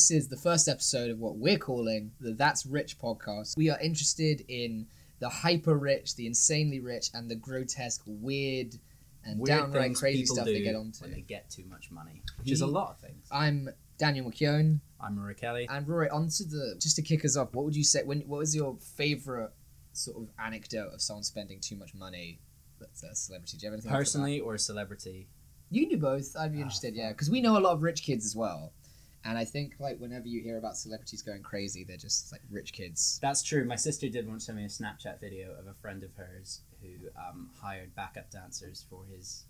[0.00, 3.54] This is the first episode of what we're calling the That's Rich podcast.
[3.54, 4.86] We are interested in
[5.18, 8.76] the hyper rich, the insanely rich, and the grotesque, weird,
[9.26, 11.02] and Weird downright things crazy people stuff do they get onto.
[11.04, 13.26] when they get too much money, which is a lot of things.
[13.30, 15.68] I'm Daniel McKeon, I'm Maria Kelly.
[15.70, 16.08] and Rory.
[16.08, 17.52] Onto the just to kick us off.
[17.52, 18.02] What would you say?
[18.02, 19.50] When what was your favorite
[19.92, 22.40] sort of anecdote of someone spending too much money?
[22.80, 23.58] That's a celebrity.
[23.58, 23.92] Do you have anything?
[23.92, 25.28] Personally or a celebrity?
[25.70, 26.34] You can do both.
[26.38, 28.72] I'd be Oh, interested, yeah, because we know a lot of rich kids as well.
[29.24, 32.72] And I think like whenever you hear about celebrities going crazy, they're just like rich
[32.72, 33.18] kids.
[33.20, 33.64] That's true.
[33.64, 36.88] My sister did once send me a Snapchat video of a friend of hers who
[37.18, 39.44] um, hired backup dancers for his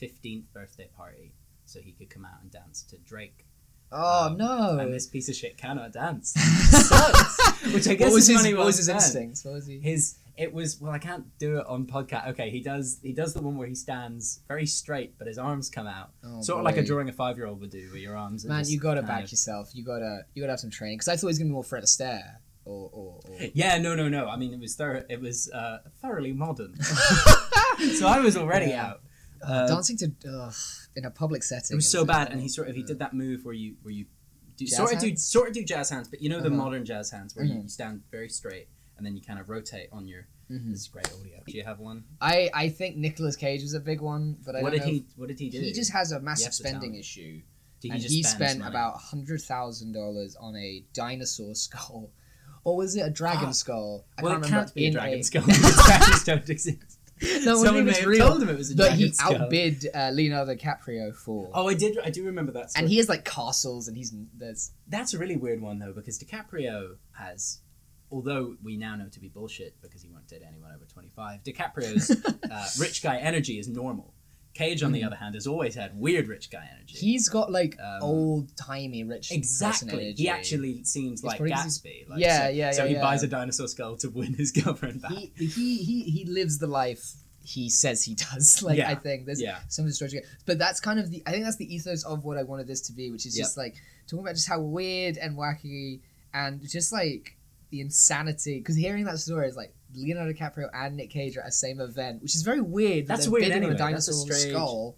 [0.00, 1.32] 15th birthday party
[1.64, 3.46] so he could come out and dance to Drake.
[3.90, 4.78] Oh Um, no!
[4.78, 6.32] And this piece of shit cannot dance.
[6.70, 7.62] Sucks.
[7.72, 9.44] Which I guess what was is his, funny what was his instincts?
[9.44, 9.78] What was he?
[9.78, 12.28] His it was well I can't do it on podcast.
[12.30, 15.70] Okay, he does he does the one where he stands very straight but his arms
[15.70, 16.10] come out.
[16.24, 18.78] Oh, sort of like a drawing a 5-year-old would do where your arms Man, you
[18.80, 19.70] gotta back of- yourself.
[19.74, 20.98] You gotta you gotta have some training.
[20.98, 23.20] Because I thought he was gonna be more Fred Astaire or or.
[23.28, 23.36] or...
[23.54, 24.26] Yeah, no, no, no.
[24.28, 26.74] I mean, it was thor- it was uh, thoroughly modern.
[27.98, 28.86] so I was already Yeah.
[28.86, 29.00] out.
[29.42, 30.10] Uh, Uh, dancing to
[30.96, 31.74] in a public setting.
[31.74, 33.92] It was so bad, and he sort of he did that move where you where
[33.92, 34.06] you
[34.56, 36.56] do, sort of do sort of do jazz hands, but you know the Uh-huh.
[36.56, 39.88] modern jazz hands where you, you stand very straight and then you kind of rotate
[39.92, 40.26] on your.
[40.50, 40.72] Mhm.
[40.72, 41.40] This is great audio.
[41.46, 42.04] Do you have one?
[42.20, 44.92] I I think Nicolas Cage was a big one, but I what don't did know
[44.92, 45.60] he What did he do?
[45.60, 47.40] He just has a massive have to tell spending issue.
[47.80, 48.70] Did and he spent money?
[48.70, 52.10] about hundred thousand dollars on a dinosaur skull,
[52.62, 53.54] or was it a dragon Fuck.
[53.54, 54.06] skull?
[54.18, 54.64] I Well, can't remember.
[54.66, 55.42] can't be a dragon skull.
[55.46, 56.98] because dragons don't exist.
[57.22, 58.28] no, it Someone may have real.
[58.28, 59.36] told him it was a But dragon he skull.
[59.36, 61.50] outbid uh, Leonardo DiCaprio for.
[61.54, 61.98] Oh, I did.
[62.04, 62.70] I do remember that.
[62.70, 62.82] Story.
[62.82, 66.18] and he has like castles, and he's there's That's a really weird one though, because
[66.18, 67.60] DiCaprio has,
[68.14, 71.42] although we now know to be bullshit because he won't date anyone over twenty five.
[71.42, 72.10] DiCaprio's
[72.50, 74.14] uh, rich guy energy is normal.
[74.54, 75.06] Cage, on the Mhm.
[75.08, 76.96] other hand, has always had weird rich guy energy.
[76.96, 80.04] he's got like Um, old timey rich person exactly.
[80.04, 80.22] energy.
[80.22, 82.08] He actually seems It's like Gatsby.
[82.08, 83.00] Like, Yeah, so, yeah, So he yeah.
[83.00, 85.10] buys a dinosaur skull to win his girlfriend back.
[85.10, 88.62] he, he he he lives the life he says he does.
[88.68, 88.90] Like Yeah.
[88.90, 89.58] I think there's yeah.
[89.68, 90.14] some of the stories.
[90.46, 92.80] But that's kind of the I think that's the ethos of what I wanted this
[92.82, 93.44] to be, which is Yep.
[93.44, 93.74] just like
[94.06, 96.00] talking about just how weird and wacky
[96.32, 97.36] and just like
[97.74, 98.58] the insanity.
[98.58, 101.80] Because hearing that story is like Leonardo DiCaprio and Nick Cage are at the same
[101.80, 103.06] event, which is very weird.
[103.06, 103.74] That's weird bidding on anyway.
[103.74, 104.96] A That's a dinosaur skull.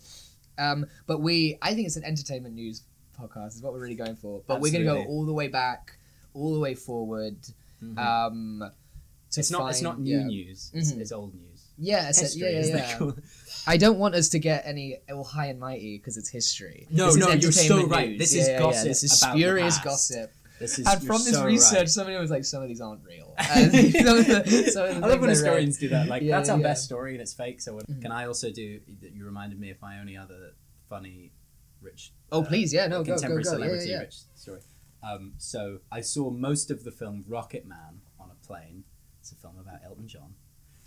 [0.58, 2.82] Um, but we, I think it's an entertainment news
[3.18, 3.56] podcast.
[3.56, 4.42] Is what we're really going for.
[4.46, 5.96] But we're gonna go all the way back,
[6.34, 7.36] all the way forward.
[7.82, 7.98] Mhm.
[7.98, 8.70] Um,
[9.30, 9.70] to it's not.
[9.70, 10.24] It's not new yeah.
[10.24, 10.70] news.
[10.72, 11.00] It's, Mhm.
[11.00, 11.62] it's old news.
[11.78, 13.10] Yeah, it's History, yeah, yeah, yeah.
[13.66, 16.86] I don't want us to get any all high and mighty because it's history.
[16.90, 18.10] No, This no, you're so right.
[18.10, 18.18] news.
[18.18, 20.32] This is gossip This is spurious gossip.
[20.58, 20.86] This is.
[20.86, 21.88] And from this so research, right.
[21.88, 25.06] somebody was like, "Some of these aren't real." And some of the- some of the
[25.06, 26.08] I love when things I read- historians do that.
[26.08, 26.62] Like Yeah, that's our yeah.
[26.62, 27.60] best story and it's fake.
[27.60, 28.02] So what, Mhm.
[28.02, 28.80] can I also do?
[29.00, 30.52] You reminded me of my only other
[30.88, 31.32] funny,
[31.82, 32.12] rich.
[32.32, 33.50] Oh, uh, please, yeah, no, go, go, contemporary go.
[33.50, 34.60] Yeah, celebrity yeah, rich story.
[35.02, 38.84] Um, so I saw most of the film Rocket Man on a plane.
[39.20, 40.34] It's a film about Elton John.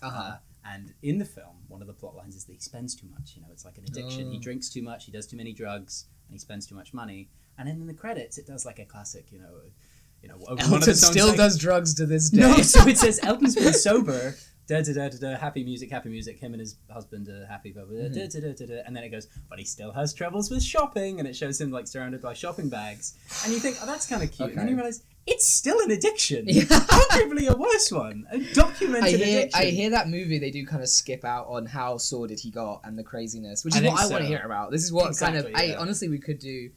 [0.01, 0.17] Uh-huh.
[0.19, 3.07] Uh, and in the film, one of the plot lines is that he spends too
[3.07, 3.33] much.
[3.35, 4.31] You know, it's like an addiction.
[4.31, 4.41] He Oh.
[4.41, 5.05] drinks too much.
[5.05, 7.29] He does too many drugs, and he spends too much money.
[7.59, 9.31] And then in the credits, it does like a classic.
[9.31, 9.51] You know,
[10.23, 12.39] you know, one of the Elton songs still like- does drugs to this day.
[12.39, 14.35] no, so it says Elton's been sober.
[14.67, 16.39] Da, da, da, da, da, happy music, happy music.
[16.39, 18.39] Him and his husband are happy, blah, blah, blah, da, mm-hmm.
[18.39, 18.83] da, da, da, da.
[18.85, 21.71] and then it goes, but he still has troubles with shopping, and it shows him
[21.71, 24.67] like surrounded by shopping bags, and you think, oh, that's kind of cute, and then
[24.67, 26.45] you realize it's still an addiction.
[26.47, 26.63] Yeah.
[26.63, 29.61] Arguably a worse one, a documented I hear, addiction.
[29.61, 30.37] I hear that movie.
[30.37, 33.73] They do kind of skip out on how sordid he got and the craziness, which
[33.73, 34.69] I is what think I want to hear about.
[34.69, 35.47] This is what kind of.
[35.47, 36.69] Exactly, I honestly, we could do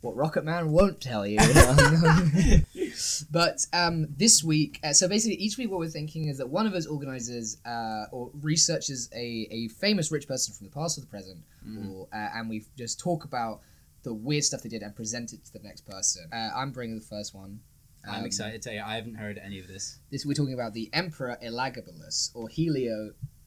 [0.00, 1.38] what Rocket Man won't tell you.
[3.30, 6.66] but um, this week, uh, so basically, each week, what we're thinking is that one
[6.66, 11.02] of us organizes uh, or researches a, a famous rich person from the past or
[11.02, 11.90] the present, Mhm.
[11.90, 13.60] or uh, and we just talk about
[14.02, 16.26] the weird stuff they did and present it to the next person.
[16.32, 17.60] Uh, I'm bringing the first one.
[18.08, 19.98] I'm Um, excited to tell you, I haven't heard any of this.
[20.10, 22.48] this we're talking about the Emperor Elagabalus or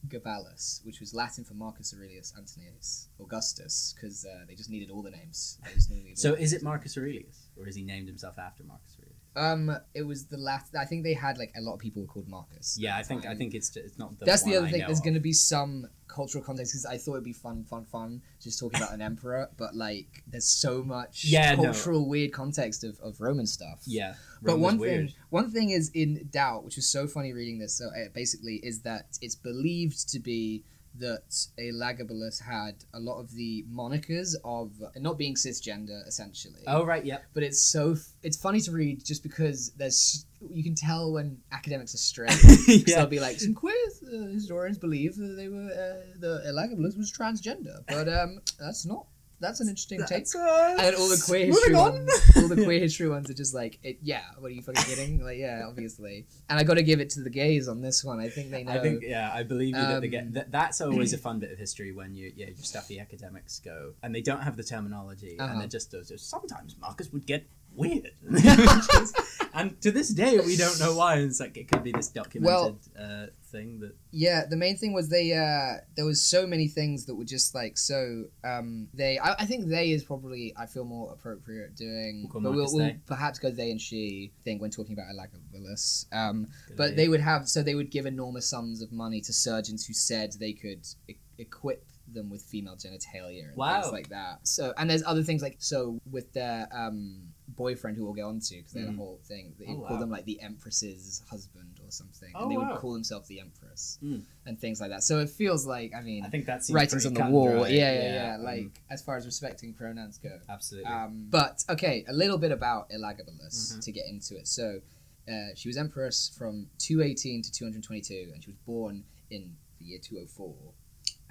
[0.08, 5.02] Heliogabalus, which was Latin for Marcus Aurelius Antoninus Augustus, because uh, they just needed all
[5.02, 5.58] the names.
[5.64, 8.64] They just needed So all- is it Marcus Aurelius, or is he named himself after
[8.64, 9.03] Marcus Aurelius?
[9.36, 10.74] Um, it was the last.
[10.76, 12.76] I think they had like a lot of people were called Marcus.
[12.78, 14.24] Yeah, I think I think it's it's not the.
[14.24, 14.84] That's the other I thing.
[14.86, 18.22] There's going to be some cultural context because I thought it'd be fun, fun, fun,
[18.40, 19.48] just talking about an emperor.
[19.56, 21.64] But like, there's so much Yeah, no.
[21.64, 23.80] cultural weird context of, of Roman stuff.
[23.86, 25.06] Yeah, But Rome was one weird.
[25.08, 27.74] thing, one thing is in doubt, which was so funny reading this.
[27.76, 30.62] So uh, basically, is that it's believed to be
[30.98, 36.62] that a Elagabalus had a lot of the monikers of not being cisgender, essentially.
[36.66, 37.18] Oh right, yeah.
[37.32, 41.38] But it's so f- it's funny to read just because there's you can tell when
[41.52, 42.38] academics are straight.
[42.68, 42.96] yeah.
[42.96, 43.74] They'll be like, some queer
[44.06, 49.06] uh, historians believe that they were uh, the Elagabalus was transgender, but um, that's not
[49.40, 50.08] that's an interesting take.
[50.08, 51.92] That's, uh, And all the queer moving history on.
[51.92, 54.82] ones, all the queer history ones are just like, it, yeah, what are you fucking
[54.84, 55.22] kidding?
[55.22, 56.26] Like, yeah, obviously.
[56.48, 58.20] And I got to give it to the gays on this one.
[58.20, 58.72] I think they know.
[58.72, 61.38] I think yeah, I believe you that they Um, get that, that's always a fun
[61.40, 64.64] bit of history when you yeah your stuffy academics go and they don't have the
[64.64, 65.50] terminology Uh-huh.
[65.52, 68.10] and they're just those sometimes Marcus would get weird
[69.54, 72.76] and to this day we don't know why it's like it could be this documented
[72.98, 75.32] uh, thing that Yeah, the main thing was they.
[75.32, 78.24] Uh, there was so many things that were just like so.
[78.42, 79.18] Um, they.
[79.18, 80.52] I, I think they is probably.
[80.56, 82.28] I feel more appropriate doing.
[82.32, 84.32] We'll but we'll, we'll perhaps go they and she.
[84.40, 86.06] I think when talking about Elagabalus.
[86.12, 86.96] Um, Good but idea.
[86.96, 87.48] they would have.
[87.48, 91.14] So they would give enormous sums of money to surgeons who said they could e-
[91.38, 93.80] equip them with female genitalia and Wow.
[93.82, 94.46] things like that.
[94.46, 98.56] So and there's other things like so with their um boyfriend who we'll get onto
[98.56, 98.96] because they had a Mm.
[98.96, 99.54] whole thing.
[99.58, 102.72] They Oh, would call them like the empress's husband or something, Oh, and they wow.
[102.72, 104.22] would call themselves the empress Mm.
[104.46, 105.02] and things like that.
[105.02, 107.68] So it feels like I mean I think that's writings on the wall.
[107.68, 108.36] Yeah, yeah, yeah.
[108.38, 110.40] Like as far as respecting pronouns go.
[110.48, 113.84] absolutely Um, but okay, a little bit about Elagabalus Mhm.
[113.84, 114.46] to get into it.
[114.48, 114.80] So
[115.26, 119.98] uh, she was empress from 218 to 222, and she was born in the year
[119.98, 120.54] 204.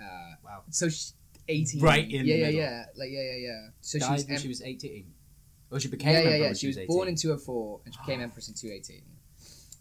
[0.01, 1.11] Uh, wow so she,
[1.47, 1.81] 18.
[1.81, 2.59] Right in yeah, the yeah, middle.
[2.61, 3.67] yeah, like yeah, yeah, yeah.
[3.81, 5.13] So died she was, em- she was 18
[5.73, 6.53] oh she became yeah, yeah, yeah.
[6.53, 6.87] She was 18.
[6.87, 9.01] born in 204, and she became empress in 218,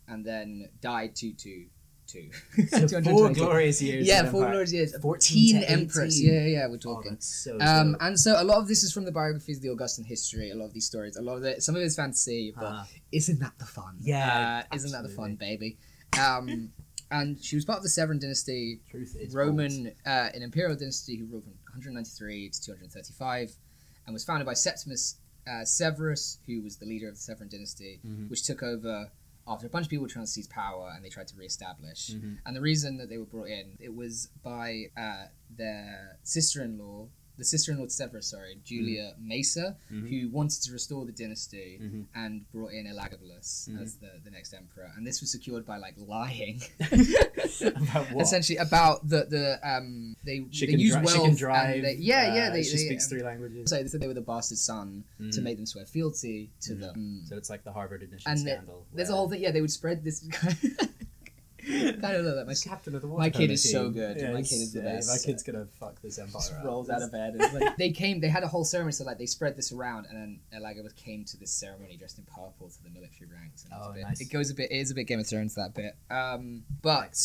[0.09, 1.69] and then died 222.
[2.89, 4.51] so four glorious years Yeah, four empire.
[4.53, 4.97] glorious years.
[5.01, 6.21] 14 Teen empress.
[6.21, 6.67] Yeah, yeah.
[6.67, 7.13] We're oh, talking.
[7.13, 9.71] that's so Um, and so a lot of this is from the biographies of the
[9.71, 10.51] Augustan history.
[10.51, 12.85] A lot of these stories, a lot of it, some of it's fantasy, but Uh,
[13.13, 13.97] isn't that the fun?
[14.01, 15.79] Yeah, uh, isn't that the fun, baby?
[16.19, 16.73] Um,
[17.11, 19.35] and she was part of the Severan dynasty, truth is.
[19.35, 23.53] Roman, uh, an imperial dynasty who ruled from 193 to 235,
[24.07, 25.17] and was founded by Septimius
[25.47, 28.29] uh, Severus, who was the leader of the Severan dynasty, Mhm.
[28.31, 29.11] which took over
[29.47, 32.11] after a bunch of people were trying to seize power and they tried to re-establish.
[32.11, 32.39] Mhm.
[32.47, 37.09] And the reason that they were brought in, it was by uh, their sister-in-law,
[37.39, 40.09] the sister-in-law to Severus, sorry, Julia Maesa, Mhm.
[40.11, 42.05] who wanted to restore the dynasty Mhm.
[42.15, 43.83] and brought in Elagabalus Mhm.
[43.83, 44.91] as the, the next emperor.
[44.97, 48.23] And this was secured by like lying, About what?
[48.23, 51.39] essentially about the the um they She they can, use dri- wealth she can and
[51.39, 51.83] drive.
[51.83, 53.71] they- yeah, yeah, uh, they, she they, speaks three languages.
[53.71, 55.43] So they said they were the bastard son to Mm.
[55.43, 56.81] make them swear fealty to Mhm.
[56.81, 57.23] them.
[57.29, 58.87] So it's like the Harvard admission And scandal.
[58.95, 59.41] There's a whole thing.
[59.43, 60.21] Yeah, they would spread this
[61.67, 64.17] kind of like my captain of the My kid is so good.
[64.17, 65.09] My kid is the yeah, best.
[65.09, 66.41] My kid's gonna fuck this empire.
[66.41, 66.65] just up.
[66.65, 67.35] rolls out of bed.
[67.35, 68.21] And like, they came.
[68.21, 71.25] They had a whole ceremony, so like they spread this around, and then Elagabalus came
[71.27, 73.65] to this ceremony dressed in purple to the military ranks.
[73.65, 74.21] And it Oh, a bit, nice.
[74.21, 74.71] It goes a bit.
[74.71, 75.95] It is a bit Game of Thrones that bit.
[76.11, 77.19] Um, but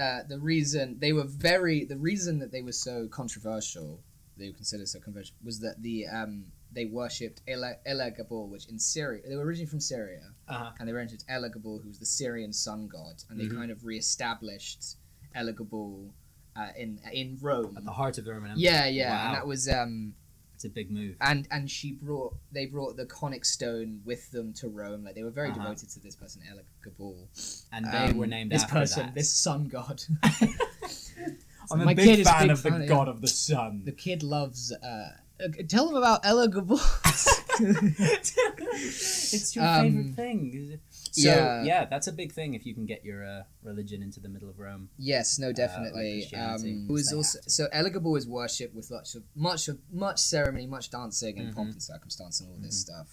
[0.00, 4.00] uh, the reason they were very the reason that they were so controversial,
[4.36, 8.78] they were considered so controversial, was that the um they worshipped Ela Elagabal, which in
[8.78, 10.70] Syria they were originally from Syria, Uh-huh.
[10.78, 13.56] and they worshipped Elagabal, who was the Syrian sun god, and they Mhm.
[13.56, 14.96] kind of re-established
[15.34, 16.12] Elagabal
[16.56, 17.76] uh, in in Rome.
[17.76, 18.62] At the heart of the Roman Empire.
[18.62, 19.26] Yeah, yeah, Wow.
[19.26, 20.14] and that was um,
[20.54, 21.16] It's a big move.
[21.20, 25.04] and and she brought they brought the conic stone with them to Rome.
[25.04, 25.60] Like they were very Uh-huh.
[25.62, 27.28] devoted to this person, Elagabal.
[27.72, 29.14] And they Um, were named this after person, that.
[29.14, 30.02] this sun god.
[31.70, 33.82] I'm a My big kid is a fan of the god of the sun.
[33.84, 34.72] the kid loves.
[34.72, 35.12] Uh,
[35.44, 36.80] uh, tell him about Elagabal.
[37.60, 40.80] it's your Um, favorite thing.
[41.12, 41.62] So yeah.
[41.64, 41.84] yeah.
[41.86, 44.58] that's a big thing if you can get your uh, religion into the middle of
[44.58, 44.90] Rome.
[44.98, 46.20] Yes, no, definitely.
[46.20, 46.72] Christianity.
[46.72, 50.66] um, it was also so Elagabal is worshipped with much of much of much ceremony,
[50.66, 51.54] much dancing, and Mhm.
[51.54, 53.08] pomp and circumstance, and all this stuff.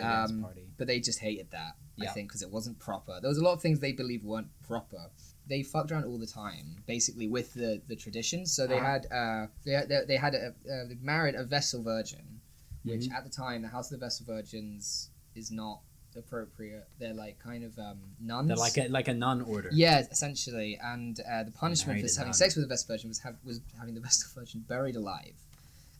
[0.00, 0.66] Um, party.
[0.76, 1.76] But they just hated that.
[2.00, 3.18] I think because it wasn't proper.
[3.20, 5.10] There was a lot of things they believed weren't proper.
[5.48, 8.52] They fucked around all the time, basically with the the traditions.
[8.52, 8.86] So they Uh-huh.
[8.92, 12.40] had uh they they, they had a, uh, they married a vestal virgin,
[12.84, 13.12] which Mhm.
[13.16, 15.80] at the time the House of the Vestal Virgins is not
[16.16, 16.86] appropriate.
[16.98, 18.48] They're like kind of um nuns.
[18.48, 19.70] They're like a like a nun order.
[19.72, 22.34] Yeah, essentially, and uh, the punishment for having nun.
[22.34, 25.34] sex with a Vestal Virgin was have, was having the Vestal Virgin buried alive,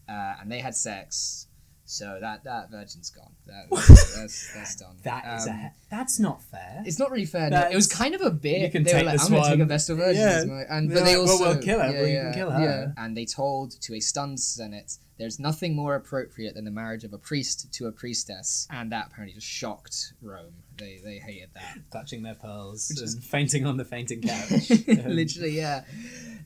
[0.09, 1.47] uh, and they had sex,
[1.91, 3.33] so that that virgin's gone.
[3.47, 4.97] That, that's, that's done.
[5.05, 6.83] That is Um, a that's not fair.
[6.85, 7.49] It's not really fair.
[7.49, 8.61] No, it was kind of a bit.
[8.61, 10.65] You can they were take like, this "I'm gonna take a one." Vestal Virgin," Yeah.
[10.77, 12.63] and but they like, "Well, also we'll kill her, Yeah, yeah, can kill her.
[12.63, 13.03] Yeah.
[13.03, 17.15] And they told to a stunned senate, "There's nothing more appropriate than the marriage of
[17.15, 20.53] a priest to a priestess," and that apparently just shocked Rome.
[20.77, 21.79] They they hated that.
[21.91, 24.71] Clutching their pearls Which is- fainting on the fainting couch.
[24.71, 25.85] Um, literally yeah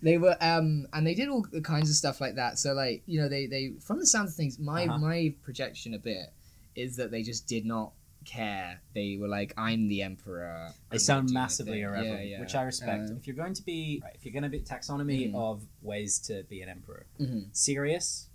[0.03, 3.03] they were um and they did all the kinds of stuff like that so like
[3.07, 4.99] you know they they from the sound of things my Uh-huh.
[4.99, 6.27] my projection a bit
[6.75, 7.93] is that they just did not
[8.25, 12.25] care they were like i'm the emperor They sound gonna do my massively thing." irreverent,
[12.27, 12.41] Yeah, yeah.
[12.41, 13.11] which I respect.
[13.11, 15.35] Uh, if you're going to be, right, if you're going to be taxonomy Mhm.
[15.35, 17.47] of ways to be an emperor, mhm.
[17.53, 18.29] serious,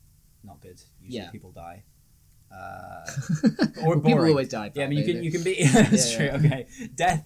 [0.44, 0.82] not good.
[1.02, 1.32] Usually Yeah.
[1.32, 1.84] people die.
[2.50, 3.06] Uh,
[3.86, 5.24] Or people always die yeah, I mean you can do.
[5.24, 5.56] you can be.
[5.60, 6.26] Yeah, that's Yeah, true.
[6.26, 6.36] yeah.
[6.46, 7.26] Okay, death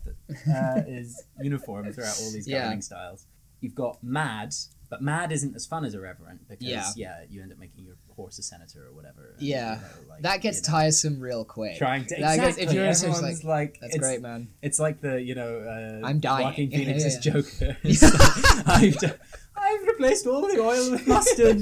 [0.49, 3.25] uh, is uniform throughout all these governing styles.
[3.61, 4.53] You've got mad,
[4.89, 6.85] But mad isn't as fun as irreverent because Yeah.
[6.97, 9.35] yeah, you end up making your horse a senator or whatever.
[9.37, 9.75] and, Yeah.
[9.75, 11.77] you know, like, that gets you know, tiresome real quick.
[11.77, 12.63] Trying to That gets- exactly.
[12.65, 14.49] if you're in a situation everyone's like, That's great, man.
[14.61, 16.53] It's like the you know uh, I'm dying.
[16.57, 17.31] Yeah, yeah, Phoenix's yeah.
[17.31, 17.77] Joker.
[18.65, 19.07] I've, d-
[19.55, 21.61] I've replaced all the oil with mustard.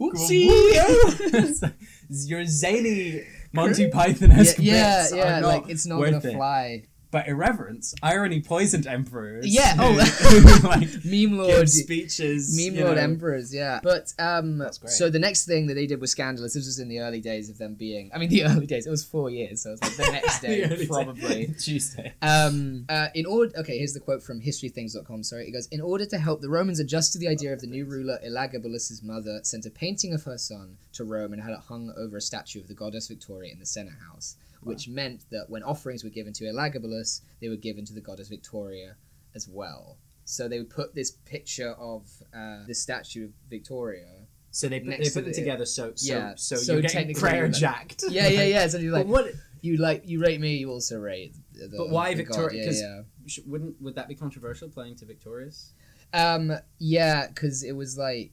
[0.00, 1.74] Like,
[2.10, 5.38] Your zany Monty Python-esque yeah, bits yeah.
[5.38, 6.32] are Like it's not gonna it.
[6.32, 6.84] fly.
[7.10, 9.46] But irreverence, irony poisoned emperors.
[9.46, 10.04] Yeah, who, oh.
[10.04, 11.68] who, like Meme lord.
[11.68, 12.54] speeches.
[12.54, 13.02] Meme lord know.
[13.02, 13.80] emperors, yeah.
[13.82, 14.92] But um, That's great.
[14.92, 16.52] so the next thing that they did was scandalous.
[16.52, 18.10] This was in the early days of them being.
[18.14, 18.86] I mean, the early days.
[18.86, 20.86] It was four years, so it was like the next The day, day.
[20.86, 21.46] probably.
[21.58, 22.12] Tuesday.
[22.20, 25.22] Um, uh, in order, okay, here's the quote from historythings.com.
[25.22, 27.66] Sorry, it goes: In order to help the Romans adjust to the idea of the
[27.66, 31.60] new ruler, Elagabalus's mother sent a painting of her son to Rome and had it
[31.68, 35.46] hung over a statue of the goddess Victoria in the Senate House, which meant that
[35.48, 38.96] when offerings were given to Elagabalus, they were given to the goddess Victoria
[39.34, 39.98] as well.
[40.24, 44.26] So they would put this picture of uh, this statue of Victoria.
[44.50, 47.14] So they put, they put them the- together so so Yeah, so, so you're getting
[47.14, 48.04] prayer like- jacked.
[48.10, 48.66] Yeah, yeah, yeah.
[48.68, 49.26] So you're like, what?
[49.60, 51.34] you like you rate me, you also rate.
[51.52, 52.22] The, But why the.
[52.22, 52.60] Victoria?
[52.60, 53.00] Yeah, 'Cause- yeah.
[53.26, 55.72] sh- Wouldn't would that be controversial playing to Victorious?
[56.12, 58.32] Um, yeah, because it was like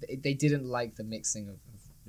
[0.00, 1.56] they, they didn't like the mixing of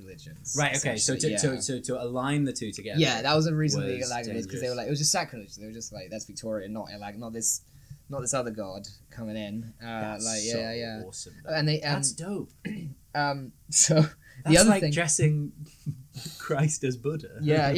[0.04, 0.54] religions.
[0.58, 0.76] Right.
[0.76, 0.96] Okay.
[0.96, 2.98] So to, essentially, to, to to align the two together.
[2.98, 3.16] yeah.
[3.16, 5.12] yeah, that was a reason they was got because they were like it was just
[5.12, 5.54] sacrilege.
[5.56, 7.62] They were just like that's Victoria, not like not this,
[8.08, 9.72] not this other god coming in.
[9.82, 11.02] Uh, That's like so yeah, yeah.
[11.06, 11.34] Awesome.
[11.48, 12.50] And they um, That's dope.
[13.14, 13.94] um so
[14.44, 15.52] That's other like thing- dressing
[16.38, 17.28] Christ as Buddha.
[17.42, 17.74] Yeah,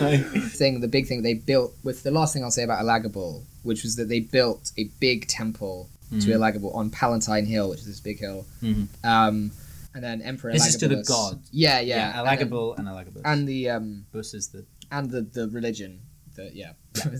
[0.00, 3.42] Like- thing the big thing they built with the last thing I'll say about Elagabal,
[3.62, 6.34] which was that they built a big temple to Mhm.
[6.34, 8.44] Elagabal on Palatine Hill, which is this big hill.
[8.62, 8.88] Mhm.
[9.04, 9.50] Um,
[9.94, 11.42] and then Emperor This is to the god.
[11.50, 11.96] Yeah, yeah.
[11.96, 13.22] yeah, and then- and Alagabus.
[13.24, 16.00] and the um Bus is the and the the religion
[16.36, 16.72] that yeah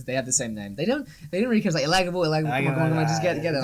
[0.05, 2.33] they have the same name they don't they didn't really care it's like illegible come
[2.33, 3.63] on, come on, come on just get together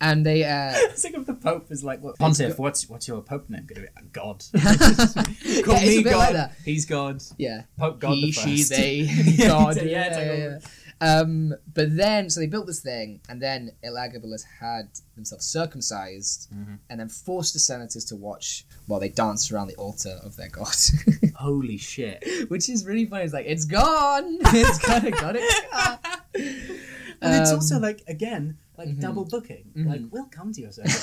[0.00, 2.58] and they uh Think of the Pope as like what Pontiff.
[2.58, 3.86] What's what's your Pope name to be?
[4.12, 4.44] God.
[4.52, 6.34] Call it's me God.
[6.34, 6.50] like.
[6.64, 7.22] He's God.
[7.38, 9.06] yeah Pope God he the she they
[9.46, 10.58] god yeah, yeah, yeah, yeah.
[11.00, 16.78] Um but then so they built this thing and then Elagabalus had themselves circumcised Mhm.
[16.88, 20.48] and then forced the senators to watch while they danced around the altar of their
[20.48, 20.74] god
[21.36, 22.22] Holy shit.
[22.48, 25.98] which is really funny it's like it's gone it's kind of got it gone.
[27.22, 29.00] And it's Um, also like again, like mhm.
[29.00, 29.64] double booking.
[29.76, 29.86] Mhm.
[29.88, 31.00] Like we'll come to your service,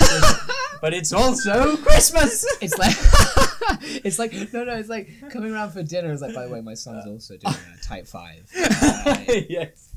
[0.81, 2.45] but it's also Christmas.
[2.61, 2.95] It's like
[4.05, 6.11] it's like no no it's like coming around for dinner.
[6.11, 8.49] It's like by the way my son's also doing a type five.
[9.03, 9.15] Uh,
[9.49, 9.89] yes.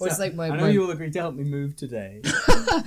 [0.00, 2.22] Or it's like my- I know my- you all agreed to help me move today,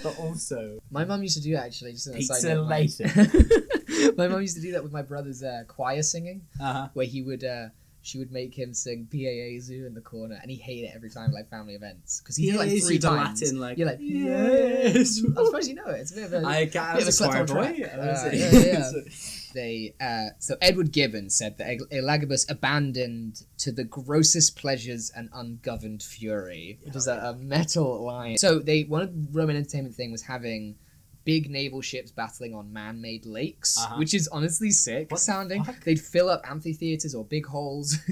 [0.01, 1.91] but also my mum used to do that actually.
[1.93, 4.13] Just on a side pizza note, later.
[4.17, 6.89] my mum used to do that with my brother's uh, choir singing, Uh-huh.
[6.93, 7.43] where he would.
[7.43, 7.67] Uh,
[8.01, 11.09] she would make him sing Pie Jesu in the corner, and he hated it every
[11.09, 13.41] time, like family events, because he did like three times.
[13.41, 15.21] Latin, like, You're like, yes.
[15.37, 16.01] I suppose you know it.
[16.01, 16.47] It's a bit of a.
[16.47, 17.83] I, ca- I Bit of a choir boy.
[17.83, 18.91] Uh, yeah, yeah.
[19.53, 25.29] they uh, so Edward Gibbon said that El- Elagabus abandoned to the grossest pleasures and
[25.33, 28.37] ungoverned fury, which is a, a metal line.
[28.37, 30.75] So they one of the Roman entertainment thing was having
[31.23, 33.97] big naval ships battling on man-made lakes, Uh-huh.
[33.97, 35.63] which is honestly sick What sounding.
[35.63, 35.83] fuck?
[35.83, 37.97] They'd fill up amphitheaters or big holes.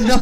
[0.00, 0.16] No,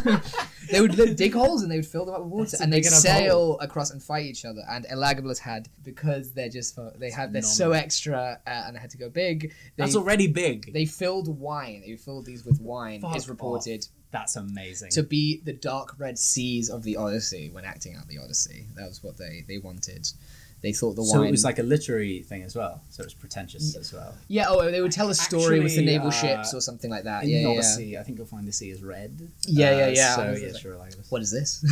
[0.71, 3.57] they would dig holes and they would fill them up with water and they'd sail
[3.61, 4.63] across and fight each other.
[4.69, 8.91] And Elagabalus had because they're just they had they're so extra uh, and they had
[8.91, 9.43] to go big.
[9.77, 10.73] They, That's already big.
[10.73, 11.83] they filled wine.
[11.87, 13.01] They filled these with wine.
[13.01, 14.91] Fuck is reported That's amazing.
[14.91, 18.67] to be the dark red seas of the Odyssey when acting out the Odyssey.
[18.77, 20.09] That was what they they wanted.
[20.63, 21.29] They thought the so wine.
[21.29, 22.83] it was like a literary thing as well.
[22.91, 24.15] So it was pretentious as well.
[24.29, 24.45] yeah.
[24.49, 27.25] Oh, they would tell a story with the naval uh, ships or something like that.
[27.25, 27.53] In Yeah, yeah, yeah.
[27.55, 29.19] Odyssey, I think you'll find the sea is red.
[29.47, 30.17] Yeah, yeah, Uh, yeah.
[30.17, 30.93] So I was yeah, like, sure, like.
[31.09, 31.65] What is this?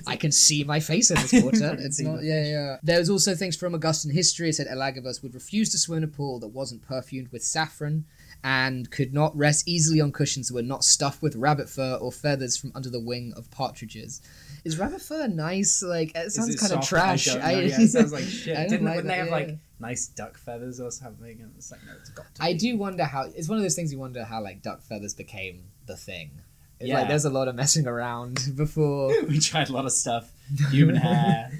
[0.06, 1.76] I can see my face in this water.
[1.80, 2.22] It's not.
[2.22, 2.76] Yeah, yeah.
[2.82, 4.48] There's also things from Augustan history.
[4.50, 8.04] It said Elagabus would refuse to swim in a pool that wasn't perfumed with saffron,
[8.44, 12.10] and could not rest easily on cushions that were not stuffed with rabbit fur or
[12.10, 14.20] feathers from under the wing of partridges.
[14.64, 15.82] Is rabbit fur nice?
[15.82, 17.28] Like it sounds kind of trash.
[17.28, 17.60] I know.
[17.60, 18.56] yeah, it sounds like shit.
[18.56, 19.32] I Didn't like wouldn't they have yeah.
[19.32, 21.40] like nice duck feathers or something?
[21.40, 22.32] And it's like no, it's got.
[22.34, 22.58] To I be.
[22.58, 23.22] do wonder how.
[23.34, 26.30] It's one of those things you wonder how like duck feathers became the thing.
[26.78, 27.00] It's Yeah.
[27.00, 30.32] Like there's a lot of messing around before we tried a lot of stuff.
[30.70, 31.50] Human hair.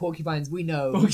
[0.00, 0.50] Porcupines.
[0.50, 1.06] We know.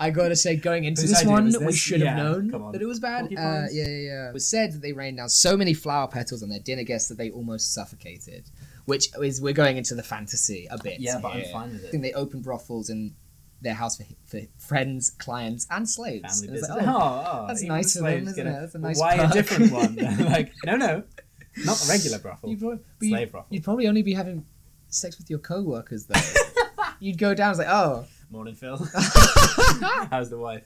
[0.00, 1.76] I gotta say, going into Whose this idea one, was we this?
[1.76, 2.72] should have Yeah, known on.
[2.72, 3.24] that it was bad.
[3.24, 3.74] Uh, Porcupines?
[3.76, 4.28] yeah, yeah, yeah.
[4.28, 7.08] It was said that they rained down so many flower petals on their dinner guests
[7.08, 8.50] that they almost suffocated.
[8.86, 11.00] Which is we're going into the fantasy a bit.
[11.00, 11.48] Yeah, but I'm here.
[11.52, 11.84] fine with it.
[11.84, 11.90] I it.
[11.92, 13.14] think they opened brothels in
[13.62, 16.40] their house for, for friends, clients, and slaves.
[16.42, 16.76] Family was business.
[16.86, 18.60] like, oh, oh, oh, that's even nice the of them, slaves isn't it?
[18.60, 19.30] That's a nice Why perk.
[19.30, 19.96] a different one?
[20.26, 21.02] like, no, no,
[21.64, 22.50] not a regular brothel.
[22.50, 23.46] you'd, probably, but Slave you'd, brothel.
[23.50, 24.44] you'd probably only be having
[24.88, 26.20] sex with your co-workers though.
[27.00, 28.76] you'd go down it's like, oh, Morning, Phil.
[30.10, 30.64] How's the wife?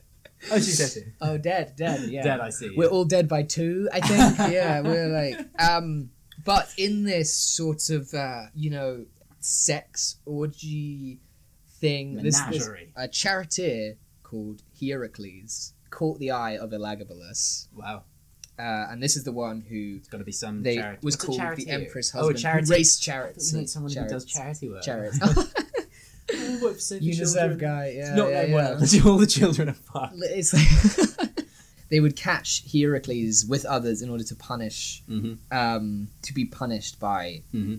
[0.51, 2.23] Oh, she's dead oh, dead, dead, yeah.
[2.23, 2.71] Dead, I see.
[2.75, 4.39] We're all dead by two, I think.
[4.51, 6.09] yeah, we're like, um,
[6.43, 9.05] but in this sort of, uh, you know,
[9.39, 11.19] sex orgy
[11.79, 18.01] thing, this, this a charioteer called Hierocles caught the eye of Elagabalus, Wow.
[18.57, 20.99] uh, and this is the one who It's got to be some they charity.
[21.03, 21.69] was What's called the charity?
[21.69, 22.67] empress Oh, a husband charity.
[22.67, 23.51] who raced I chariots.
[23.51, 24.81] you meant someone who does charity work.
[24.81, 25.19] Chariots.
[26.31, 27.57] Oh, what, save the UNICEF children?
[27.57, 28.55] guy, yeah, not yeah, that yeah.
[28.55, 29.05] well.
[29.11, 30.15] All the children are fucked.
[30.17, 31.45] It's like
[31.89, 35.33] they would catch Hierocles with others in order to punish, Mm-hmm.
[35.57, 37.77] um, to be punished by Mm-hmm.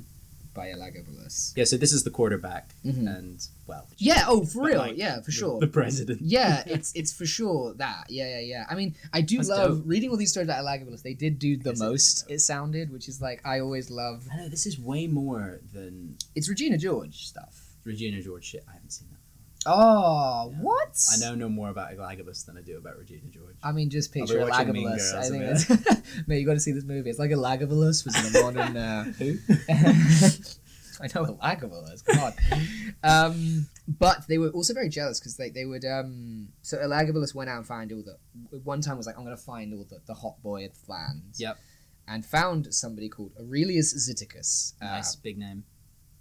[0.53, 1.53] by Elagabalus.
[1.57, 3.07] Yeah, so this is the quarterback, Mhm.
[3.17, 4.25] and well, Yeah.
[4.27, 4.79] Oh, for real.
[4.79, 5.61] like, yeah, for the- sure.
[5.61, 6.23] the president.
[6.23, 8.07] yeah, it's it's for sure that.
[8.09, 8.65] Yeah, yeah, yeah.
[8.69, 9.83] I mean, I do That's love dope.
[9.87, 11.03] reading all these stories about Elagabalus.
[11.03, 12.23] They did do the Is it most.
[12.23, 12.33] dope?
[12.33, 14.27] It sounded, which is like I always love.
[14.33, 17.69] I know this is way more than It's Regina George stuff.
[17.85, 18.65] Regina George shit.
[18.69, 19.17] I haven't seen that.
[19.67, 20.59] Oh, Yeah.
[20.63, 20.97] what?
[21.13, 23.57] I know no more about Elagabus than I do about Regina George.
[23.63, 25.69] I mean, just picture watching I think it's
[26.27, 26.41] mate.
[26.41, 27.11] You got to see this movie.
[27.11, 28.77] It's like Elagabalus was in a modern.
[28.77, 29.37] Uh, Who?
[31.03, 32.05] I know Elagabalus.
[32.05, 32.35] God.
[33.03, 35.85] Um, but they were also very jealous because they, they would.
[35.85, 38.17] Um, so Elagabalus went out and found all the.
[38.65, 41.39] One time was like, I'm going to find all the, the hot boy of the.
[41.39, 41.59] Yep.
[42.09, 44.73] And found somebody called Aurelius Zoticus.
[44.83, 45.65] Uh, nice big name,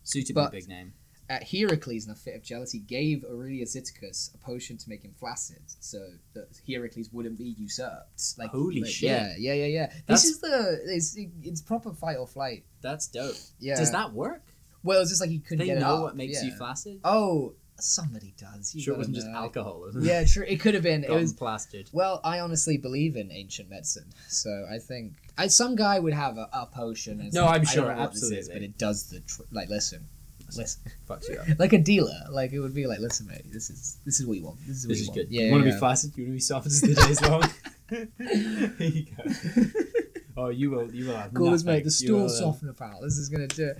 [0.03, 0.93] suitably but- big name.
[1.29, 5.13] Uh, Heracles, in a fit of jealousy, gave Aurelius Zoticus a potion to make him
[5.19, 5.99] flaccid, so
[6.33, 8.37] that Heracles wouldn't be usurped.
[8.37, 9.09] Like, Holy like, shit.
[9.09, 9.85] Yeah, yeah, yeah, yeah.
[10.07, 12.65] That's- This is the it's, it's proper fight or flight.
[12.81, 13.35] That's dope.
[13.59, 13.75] Yeah.
[13.77, 14.41] Does that work?
[14.81, 16.49] Well, it's just like he couldn't They know what makes yeah.
[16.49, 17.01] you flaccid.
[17.03, 18.73] Oh, somebody does.
[18.73, 19.35] You sure, it wasn't just know.
[19.37, 19.85] alcohol.
[19.89, 20.07] Isn't it?
[20.07, 20.45] Yeah, true.
[20.47, 21.03] It could have been.
[21.03, 21.33] it was.
[21.33, 21.89] plastered.
[21.91, 26.37] Well, I honestly believe in ancient medicine, so I think I, some guy would have
[26.37, 27.29] a, a potion.
[27.33, 28.53] No, like, I'm sure, don't know what this is, absolutely.
[28.55, 29.69] but it does the tr- like.
[29.69, 30.05] Listen,
[30.57, 31.47] listen, Fucks you up.
[31.59, 32.13] like a dealer.
[32.31, 34.59] Like it would be like, listen, mate, this is this is what you want.
[34.67, 35.15] This is what This you is want.
[35.19, 35.27] good.
[35.31, 35.75] Yeah, you want to yeah.
[35.75, 36.17] be flaccid?
[36.17, 37.43] You want to be soft as the day's long?
[38.77, 39.71] Here you go.
[40.37, 40.93] Oh, you will.
[40.93, 41.33] You will have.
[41.33, 43.01] Cool as mate, the will, stool uh, softener pal.
[43.01, 43.77] This is gonna do it.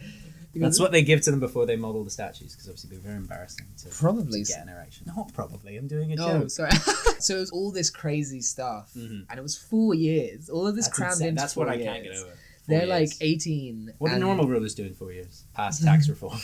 [0.56, 3.18] That's what they give to them before they model the statues, because obviously they're very
[3.18, 4.44] embarrassing to, Probably.
[4.44, 5.06] to get an erection.
[5.16, 5.78] Not probably.
[5.78, 6.50] I'm doing a Oh, joke.
[6.50, 6.72] sorry.
[7.20, 9.26] so it was all this crazy stuff, Mhm.
[9.30, 10.50] and it was four years.
[10.50, 11.28] All of this That's crammed insane.
[11.30, 11.86] into That's four what I years.
[11.86, 12.34] can't get over.
[12.70, 13.94] Four They're like eighteen.
[13.98, 15.44] What do and- normal rulers do in four years?
[15.54, 16.40] Pass tax reform.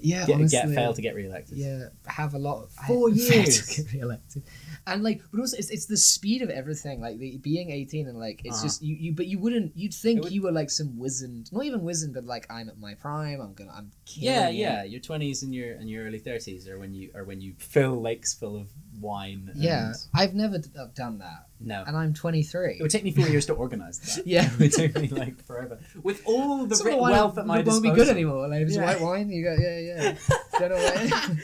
[0.00, 1.58] Yeah, get, honestly, get fail to get re-elected.
[1.58, 3.66] Yeah, have a lot of Four fail years.
[3.66, 4.44] to get re-elected,
[4.86, 7.00] and like, but also it's, it's the speed of everything.
[7.00, 8.64] Like the being eighteen and like it's Uh-huh.
[8.66, 9.12] just you, you.
[9.12, 9.76] But you wouldn't.
[9.76, 12.68] You'd think It would- you were like some wizened, not even wizened, but like I'm
[12.68, 13.40] at my prime.
[13.40, 13.72] I'm gonna.
[13.74, 14.54] I'm killing Yeah, it.
[14.54, 14.84] yeah.
[14.84, 18.00] Your twenties and your and your early thirties are when you are when you fill
[18.00, 18.68] lakes full of
[19.00, 19.50] wine.
[19.52, 21.84] And Yeah, I've never d- done that, No.
[21.86, 22.76] and I'm 23.
[22.78, 24.26] It would take me four years to organize that.
[24.26, 24.50] Yeah.
[24.52, 25.78] it would take me like forever.
[26.02, 28.48] With all the Some wine wealth at my disposal, won't be good anymore.
[28.48, 28.84] Like it's Yeah.
[28.84, 30.16] white wine, you got yeah, yeah.
[30.58, 31.36] Don't know why.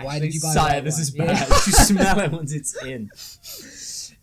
[0.04, 1.02] Why did you buy sire, this wine?
[1.02, 1.26] is Yeah.
[1.26, 1.48] bad.
[1.48, 3.10] you smell it once it's in.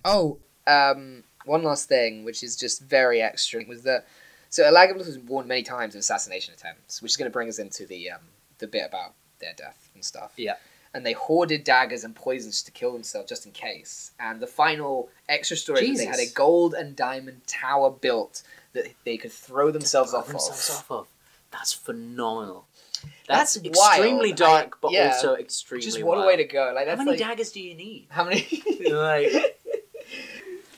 [0.06, 4.08] Oh, um, one last thing, which is just very extra, was that
[4.50, 7.60] so Elagabalus was warned many times of assassination attempts, which is going to bring us
[7.60, 8.22] into the um,
[8.60, 10.32] the bit about their death and stuff.
[10.38, 10.56] Yeah.
[10.96, 14.12] And they hoarded daggers and poisons to kill themselves just in case.
[14.18, 18.94] And the final extra story is they had a gold and diamond tower built that
[19.04, 20.76] they could throw themselves Throw off themselves of.
[20.78, 21.08] off of.
[21.52, 22.66] That's phenomenal.
[23.28, 24.36] That's That's, extremely wild.
[24.38, 25.08] dark, I- but yeah.
[25.14, 26.72] also extremely Just what a way to go!
[26.74, 28.06] Like How many like daggers do you need?
[28.10, 28.48] how many?
[28.90, 29.60] like,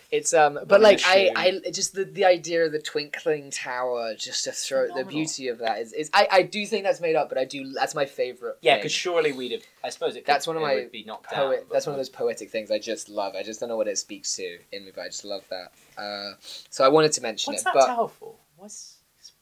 [0.10, 1.32] It's um, but like I.
[1.36, 5.58] I just the, the idea of the twinkling tower, just to throw the beauty of
[5.60, 8.06] that is, is I, I do think that's made up, but I do that's my
[8.06, 8.58] favorite.
[8.62, 9.64] yeah, because surely we'd have.
[9.84, 10.20] I suppose it.
[10.22, 11.40] Could, That's one of my would be knocked down.
[11.40, 11.66] poet.
[11.68, 13.36] but- That's one of those poetic things I just love.
[13.36, 15.72] I just don't know what it speaks to in me, but I just love that.
[16.02, 16.36] Uh,
[16.70, 18.36] so I wanted to mention What's it, that but tower for?
[18.56, 19.34] What's it's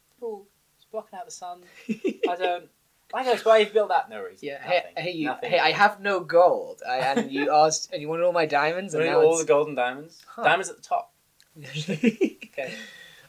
[0.92, 1.62] blocking out the sun?
[1.90, 2.66] I don't.
[3.14, 4.10] I know why you've built that.
[4.10, 4.48] No reason.
[4.48, 5.04] yeah, hey, Nothing.
[5.04, 5.50] hey, you, Nothing.
[5.52, 8.94] hey, I have no gold, I, and you asked, and you wanted all my diamonds,
[8.94, 10.22] and now all the golden diamonds.
[10.28, 10.44] Huh.
[10.44, 11.14] Diamonds at the top.
[11.78, 12.74] Okay.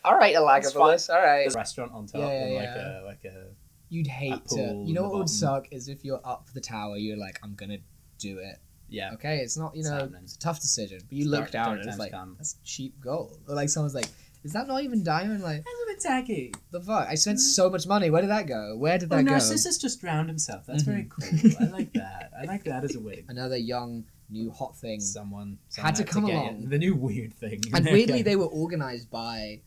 [0.05, 1.43] all right, Elagabalus, all right.
[1.43, 3.01] There's a restaurant on top Yeah, and yeah, like yeah.
[3.01, 3.45] a like a
[3.89, 4.83] You'd hate to.
[4.85, 7.79] You know what would suck is if you're up the tower, you're like, I'm gonna
[8.19, 8.57] do it.
[8.89, 9.13] yeah.
[9.15, 10.23] Okay, it's not you know happening.
[10.25, 12.35] it's a tough decision, but you It's look down and it's like come.
[12.39, 13.39] that's cheap gold.
[13.49, 14.09] Or like someone's like,
[14.43, 15.43] is that not even diamond?
[15.43, 15.65] Like
[15.97, 16.53] That's tacky.
[16.71, 17.09] the fuck?
[17.09, 18.11] I spent so much money.
[18.11, 18.77] Where did that go?
[18.77, 19.31] Where did Oh, that go?
[19.33, 20.67] Narcissus just drowned himself.
[20.67, 21.11] That's very Mhm.
[21.11, 21.67] cool.
[21.67, 22.31] I like that.
[22.39, 23.25] I like that as a way.
[23.29, 25.01] Another young new hot thing.
[25.01, 26.63] Someone, Had to someone come get along.
[26.65, 26.71] it.
[26.71, 27.63] The new weird thing.
[27.73, 29.61] And weirdly, they were organized by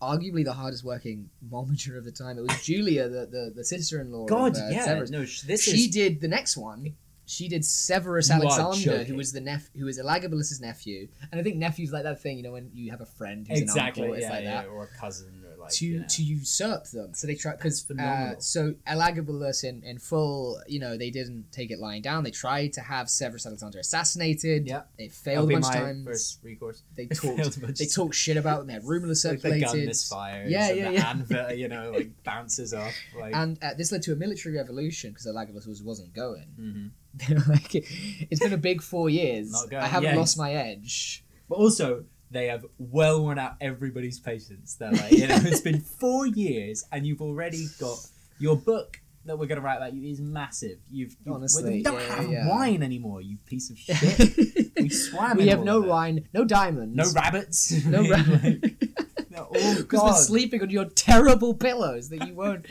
[0.00, 2.38] arguably the hardest working momager of the time.
[2.38, 4.26] It was Julia, the the, the sister in law.
[4.26, 4.84] God, of, uh, yeah.
[4.84, 5.10] Severus.
[5.10, 6.94] No, sh- this she is did the next one.
[7.28, 9.16] She did Severus You are Alexander, who joking.
[9.16, 12.42] was the nep- who was Elagabalus's nephew, and I think nephew's like that thing, you
[12.42, 14.04] know, when you have a friend who's exactly.
[14.04, 14.68] an uncle, it's yeah, like yeah, that.
[14.68, 16.06] or a cousin, like to you know.
[16.08, 17.14] to usurp them.
[17.14, 18.40] So they try because uh, phenomenal.
[18.40, 22.24] so Elagabalus in in full, you know, they didn't take it lying down.
[22.24, 24.66] They tried to have Severus Alexander assassinated.
[24.66, 24.82] Yeah.
[24.98, 26.06] it That'll failed a bunch of times.
[26.06, 26.82] first recourse.
[26.96, 28.66] They talked they talked shit about them.
[28.68, 29.66] They had rumors like the circulated.
[29.66, 30.50] gun misfires.
[30.50, 31.10] Yeah, and yeah, the yeah.
[31.10, 32.94] anvil, you know, like bounces off.
[33.18, 36.48] Like, and uh, this led to a military revolution because Elagabalus was, wasn't going.
[36.58, 36.90] Mhm.
[37.14, 39.50] They were like, it's been a big four years.
[39.50, 40.16] Not going, I haven't yeah.
[40.16, 41.24] lost my edge.
[41.48, 44.74] But also, they have well worn out everybody's patience.
[44.74, 47.98] They're like, you know, it's been four years, and you've already got
[48.38, 50.78] your book that we're going to write about you is massive.
[50.90, 52.48] You've, you Honestly, we don't yeah, have yeah.
[52.48, 54.72] wine anymore, you piece of shit.
[54.76, 55.36] we swam.
[55.36, 60.70] we have no wine, no diamonds, no rabbits, no no, oh Because we're sleeping on
[60.70, 62.66] your terrible pillows that you won't.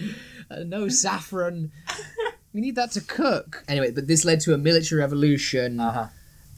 [0.49, 1.71] Uh, no saffron.
[2.53, 3.63] We need that to cook.
[3.67, 6.07] Anyway, but this led to a military revolution, uh-huh.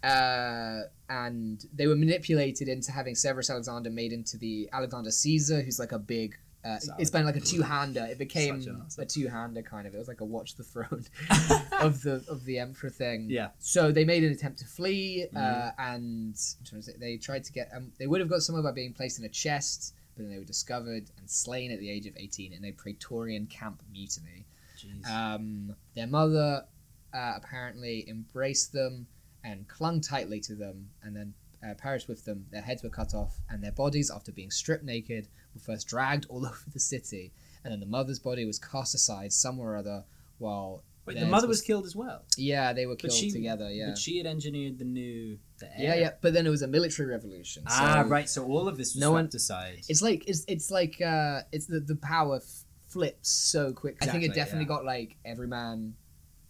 [0.03, 5.79] Uh, and they were manipulated into having Severus Alexander made into the Alexander Caesar, who's
[5.79, 6.35] like a big.
[6.65, 8.05] Uh, it's been like a two-hander.
[8.11, 9.03] It became Such an awesome.
[9.03, 9.95] a two-hander kind of.
[9.95, 11.05] It was like a watch the throne
[11.79, 13.27] of the of the emperor thing.
[13.29, 13.49] Yeah.
[13.59, 15.73] So they made an attempt to flee, uh, Mhm.
[15.79, 16.35] and
[16.65, 17.69] trying to say, they tried to get.
[17.73, 20.37] Um, they would have got somewhere by being placed in a chest, but then they
[20.37, 24.45] were discovered and slain at the age of 18 in a Praetorian camp mutiny.
[24.77, 25.07] Jeez.
[25.09, 26.65] Um, their mother
[27.13, 29.07] uh, apparently embraced them
[29.43, 31.33] and clung tightly to them, and then
[31.67, 32.45] uh, perished with them.
[32.51, 36.25] Their heads were cut off, and their bodies, after being stripped naked, were first dragged
[36.29, 37.31] all over the city,
[37.63, 40.03] and then the mother's body was cast aside somewhere or other.
[40.37, 42.23] While Wait, the mother was killed as well.
[42.37, 43.69] yeah, they were But killed she- together.
[43.71, 45.37] Yeah, But she had engineered the new.
[45.57, 46.11] The yeah, yeah.
[46.21, 47.63] But then it was a military revolution.
[47.63, 48.29] So Ah, right.
[48.29, 49.81] So all of this was No one- aside.
[49.89, 53.97] It's like it's it's like uh, it's the the power f- flips so quick.
[54.01, 54.75] I think it definitely yeah.
[54.77, 55.95] got like every man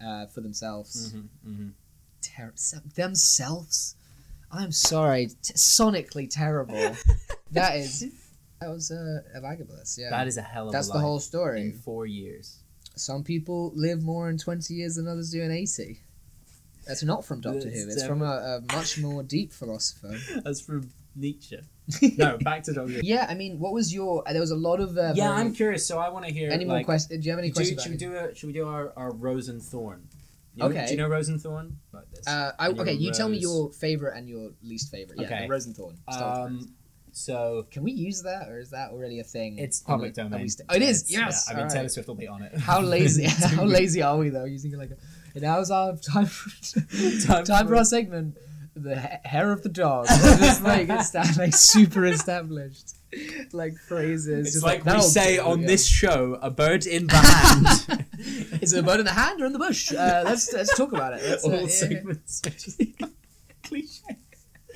[0.06, 1.14] uh, for themselves.
[1.14, 1.72] Mhm, mhm.
[2.22, 2.54] Ter-
[2.96, 3.96] themselves.
[4.52, 6.96] I'm sorry, t- sonically terrible.
[7.52, 8.06] that is
[8.60, 9.98] that was a Elagabalus.
[9.98, 11.72] Yeah, That is a hell of that's a the whole in story.
[11.86, 12.60] four years.
[12.96, 16.02] Some people live more in twenty years than others do in eighty.
[16.88, 17.88] That's not from Doctor Who.
[17.90, 20.18] It's from a, a much more deep philosopher.
[20.44, 21.60] That's from Nietzsche.
[22.18, 23.02] No, back to Doctor Who.
[23.04, 24.24] Yeah, I mean, what was your?
[24.30, 24.98] There was a lot of.
[24.98, 25.86] Uh, Yeah, I'm curious.
[25.86, 27.20] So I want to hear Any more questions?
[27.22, 27.82] Do you have any questions?
[27.82, 30.08] should we do a, should we do our, our Rose and Thorn?
[30.60, 30.86] You Okay.
[30.88, 31.74] Do you know Rosenthorn?
[31.92, 32.28] Like this.
[32.28, 35.20] Uh, I, okay, you tell me your favorite and your least favorite.
[35.20, 35.42] Yeah, Okay.
[35.44, 35.98] the Rose and Thorn.
[36.12, 36.64] Start with Rose.
[36.66, 36.74] um,
[37.12, 39.58] so Can we use that, or is that already a thing?
[39.58, 40.48] it's public we- domain.
[40.50, 41.12] st- oh, it is.
[41.12, 41.46] Yes.
[41.48, 41.90] Yeah, I mean, all Taylor.
[41.90, 42.58] Swift will be on it.
[42.60, 43.26] How lazy?
[43.26, 44.46] How lazy are we though?
[44.46, 45.40] Using like a.
[45.40, 46.26] Now's our time.
[46.28, 46.50] For,
[47.26, 48.38] Time time, for for- our segment.
[48.76, 50.06] The hair of the dog.
[50.08, 52.96] just like it's that, like super established,
[53.52, 54.46] like phrases.
[54.48, 58.06] It's just like, we say on this show, a bird in the hand.
[58.62, 59.92] Is it a bird in the hand or in the bush?
[59.94, 61.22] Uh, let's let's talk about it.
[61.24, 61.68] Let's, uh, All yeah, yeah.
[61.68, 62.82] segments are just
[63.64, 64.04] cliche.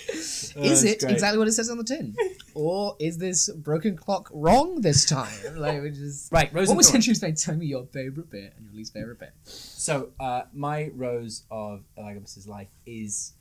[0.09, 1.13] Is Oh, it's it great.
[1.13, 2.13] exactly what it says on the tin,
[2.53, 5.31] or is this broken clock wrong this time?
[5.55, 6.97] Like, we just Right, Rose what and was Thorn.
[6.97, 7.35] interesting?
[7.35, 9.31] Tell me your favorite bit and your least favorite bit.
[9.45, 13.33] So, uh, my rose of Elagabus's life is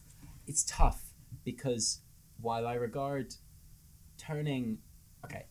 [0.46, 1.02] it's tough
[1.44, 2.00] because
[2.40, 3.34] while I regard
[4.18, 4.78] turning
[5.24, 5.46] okay,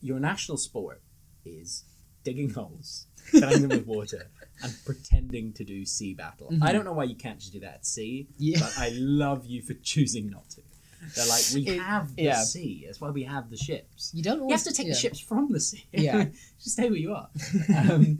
[0.00, 1.02] your national sport
[1.44, 1.84] is
[2.28, 4.22] digging holes, filling them with water,
[4.62, 6.48] and pretending to do sea battle.
[6.50, 6.62] Mhm.
[6.62, 8.60] I don't know why you can't just do that at sea, Yeah.
[8.60, 10.62] but I love you for choosing not to.
[11.14, 12.42] They're like, we It- have the yeah.
[12.42, 12.82] sea.
[12.86, 14.10] That's why we have the ships.
[14.14, 14.40] You don't.
[14.48, 14.94] You have to take yeah.
[14.94, 15.84] the ships from the sea.
[15.92, 16.24] Yeah.
[16.62, 17.28] just stay where you are.
[17.76, 18.18] Um,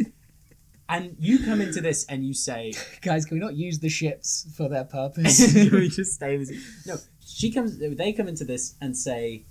[0.90, 4.47] and you come into this and you say, Guys, can we not use the ships
[4.57, 5.53] for their purpose?
[5.53, 6.61] Can we just stay in the sea?
[6.87, 7.77] No, she comes.
[7.79, 9.44] They come into this and say,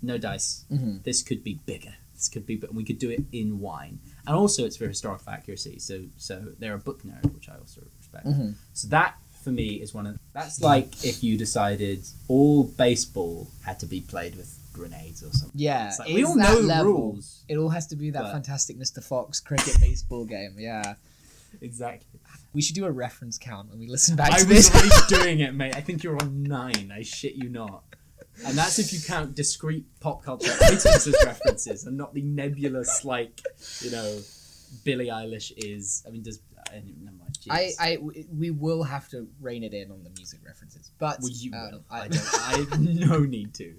[0.00, 0.64] "No dice.
[0.72, 1.02] Mhm.
[1.02, 1.94] This could be bigger.
[2.28, 2.56] Could be.
[2.56, 3.98] But we could do it in wine.
[4.26, 5.78] And also, it's for historical accuracy.
[5.78, 8.26] So, so they're a book nerd, which I also respect.
[8.26, 8.54] Mhm.
[8.72, 10.18] So that for me is one of.
[10.32, 15.50] That's like if you decided all baseball had to be played with grenades or something.
[15.54, 16.92] Yeah, It's like, we all know level.
[16.92, 17.44] rules.
[17.48, 19.02] It all has to be that But- fantastic Mr.
[19.02, 20.56] Fox cricket baseball game.
[20.58, 20.94] Yeah,
[21.60, 22.18] Exactly.
[22.52, 24.74] we should do a reference count when we listen back I to was this.
[24.74, 25.76] already doing it, mate.
[25.76, 26.90] I think you're on nine.
[26.92, 27.84] I shit you not.
[28.46, 33.04] And that's if you count discrete pop culture items as references, and not the nebulous,
[33.04, 33.40] like,
[33.80, 34.20] you know,
[34.84, 36.02] Billie Eilish is.
[36.06, 37.36] I mean, does uh, never mind.
[37.50, 37.72] I.
[37.78, 37.98] I,
[38.36, 41.70] we will have to rein it in on the music references, but well, you um,
[41.70, 41.84] will.
[41.90, 42.34] I, I, don't.
[42.34, 43.74] I have no need to.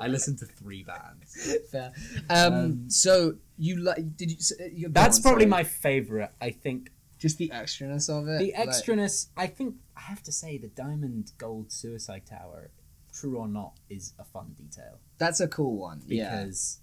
[0.00, 1.54] I listen to three bands.
[1.70, 1.92] fair.
[2.28, 4.16] Um, Um, so you like?
[4.16, 4.36] Did you?
[4.36, 5.50] s- uh, you That's on, probably sorry.
[5.50, 6.30] my favorite.
[6.40, 8.40] I think just the extraness of it.
[8.40, 9.28] the like- extraness.
[9.36, 12.70] I think I have to say the diamond gold suicide tower,
[13.14, 14.98] true or not, is a fun detail.
[15.18, 16.02] that's a cool one.
[16.06, 16.80] yeah, because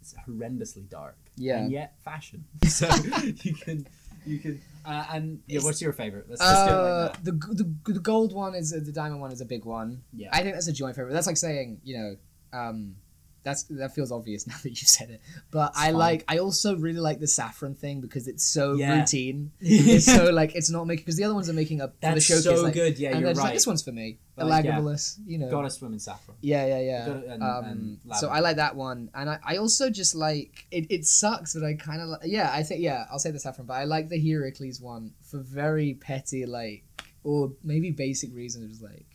[0.00, 1.58] it's horrendously dark yeah.
[1.58, 2.44] and yet fashion.
[2.68, 2.88] So
[3.42, 3.86] you can
[4.24, 4.60] You can.
[4.84, 6.26] Uh, and yeah, what's your favorite?
[6.28, 7.24] Let's just do it Uh, like that.
[7.24, 10.02] the, the the gold one is the diamond one is a big one.
[10.12, 10.28] Yeah.
[10.32, 11.12] I think that's a joint favorite.
[11.12, 12.16] That's like saying you know,
[12.58, 12.96] um,
[13.42, 15.20] that's that feels obvious now that you've said it.
[15.50, 15.94] But I fine.
[15.94, 16.24] like.
[16.28, 18.98] I also really like the saffron thing because it's so Yeah.
[19.00, 19.50] routine.
[19.60, 22.12] it's so like it's not making because the other ones are making up for the
[22.14, 22.44] That's showcase.
[22.44, 22.98] so like, good.
[22.98, 23.36] Yeah, and you're right.
[23.36, 24.18] like this one's for me.
[24.44, 24.78] Like, yeah.
[25.26, 25.50] You know.
[25.50, 26.36] Gotta swim in saffron.
[26.42, 27.06] Yeah, yeah, yeah.
[27.06, 28.28] Gotta- and- um, and so.
[28.28, 30.86] I like that one, and I, I also just like it.
[30.90, 32.20] It sucks, but I kind of like.
[32.24, 35.38] Yeah, I think yeah, I'll say the saffron, but I like the Heracles one for
[35.38, 36.84] very petty, like
[37.24, 38.64] or maybe basic reasons.
[38.64, 39.06] It was like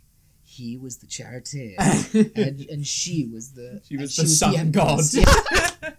[0.43, 5.15] he was the charioteer, and and she was the She was the sun empress.
[5.15, 5.23] god.
[5.83, 5.91] Yeah.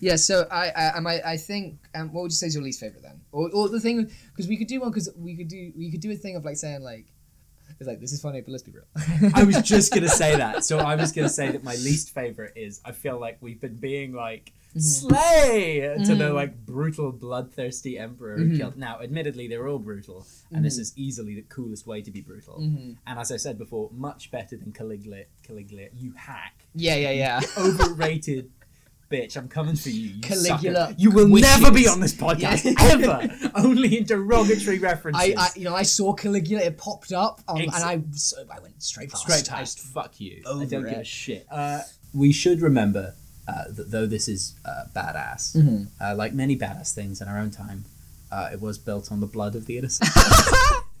[0.00, 2.80] Yeah, so I I, I, I think um, what would you say is your least
[2.80, 5.72] favorite then, or, or the thing because we could do one because we could do
[5.76, 7.06] we could do a thing of like saying like
[7.82, 9.32] it's like this is funny but let's be real.
[9.34, 10.64] I was just gonna say that.
[10.64, 13.76] So I was gonna say that my least favorite is I feel like we've been
[13.76, 16.34] being like slay to the Mhm.
[16.34, 18.56] like brutal, bloodthirsty emperor who Mhm.
[18.56, 18.76] killed.
[18.76, 20.80] Now, admittedly, they're all brutal, and this Mhm.
[20.80, 22.58] is easily the coolest way to be brutal.
[22.60, 22.96] Mhm.
[23.06, 25.24] And as I said before, much better than Caligula.
[25.42, 27.40] Caligula, you hack, Yeah, yeah, yeah.
[27.58, 28.50] overrated.
[29.12, 30.08] Bitch, I'm coming for you.
[30.14, 30.94] you Caligula sucker.
[30.98, 31.60] You will wishes.
[31.60, 33.50] never be on this podcast ever.
[33.54, 35.34] Only in derogatory references.
[35.36, 36.62] I, I, you know, I saw Caligula.
[36.62, 39.22] It popped up, um, and I, so, I went straight past.
[39.24, 39.80] Straight past.
[39.80, 40.42] Fuck you.
[40.46, 40.98] I Over don't give it.
[41.00, 41.46] a shit.
[41.50, 41.80] Uh,
[42.14, 43.14] we should remember
[43.46, 45.88] uh, that though this is uh, badass, Mhm.
[46.00, 47.84] uh, like many badass things in our own time,
[48.30, 50.08] uh, it was built on the blood of the innocent.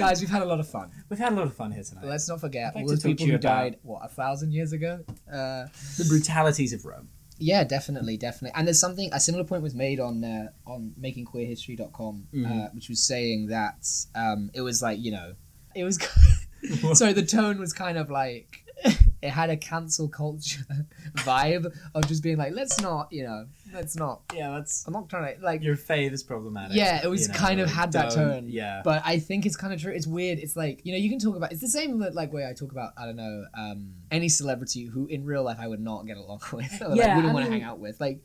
[0.00, 0.90] Guys, we've had a lot of fun.
[1.08, 2.04] We've had a lot of fun here tonight.
[2.06, 4.52] Let's not forget like all to those talk to people who died what a thousand
[4.52, 5.04] years ago.
[5.30, 5.66] Uh,
[5.98, 7.08] the brutalities of Rome.
[7.38, 8.52] yeah, definitely, definitely.
[8.58, 12.74] And there's something a similar point was made on uh, on makingqueerhistory.com, uh, Mhm.
[12.74, 15.34] which was saying that um, it was like you know,
[15.74, 15.98] it was.
[16.92, 18.64] so the tone was kind of like
[19.22, 20.64] it had a cancel culture
[21.16, 24.22] vibe of just being like, let's not, you know, let's not.
[24.34, 26.76] Yeah, that's I'm not trying to like your fave is problematic.
[26.76, 28.48] Yeah, it was you know, kind of like, had that don't- tone.
[28.48, 28.82] Yeah.
[28.84, 29.92] But I think it's kind of true.
[29.92, 30.38] It's weird.
[30.38, 31.52] It's like you know you can talk about.
[31.52, 35.06] It's the same like way I talk about I don't know um, any celebrity who
[35.06, 37.52] in real life I would not get along with or like, Yeah, wouldn't want to
[37.52, 38.00] hang out with.
[38.00, 38.20] Like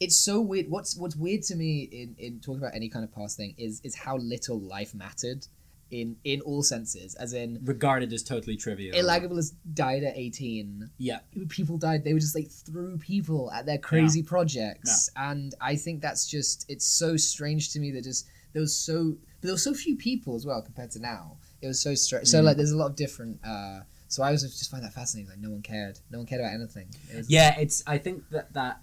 [0.00, 0.70] it's so weird.
[0.70, 3.80] What's what's weird to me in in talking about any kind of past thing is
[3.84, 5.46] is how little life mattered
[5.90, 7.14] in in all senses.
[7.14, 8.96] As in Regarded as totally trivial.
[8.96, 10.90] Elagabalus died at eighteen.
[10.98, 11.20] Yeah.
[11.48, 12.04] People died.
[12.04, 16.66] They were just like threw people at their crazy projects, and I think that's just
[16.68, 19.96] it's so strange to me that just there was so but there were so few
[19.96, 21.36] people as well compared to now.
[21.62, 22.26] It was so strange.
[22.28, 22.44] So Mm.
[22.44, 23.40] like, there's a lot of different.
[23.44, 25.28] uh So I was just find that fascinating.
[25.30, 25.98] Like no one cared.
[26.10, 26.88] No one cared about anything.
[27.10, 27.82] It Yeah, it's.
[27.86, 28.80] I think that that,